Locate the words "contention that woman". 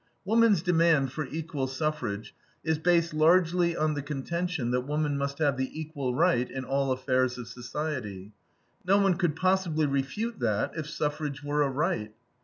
4.01-5.15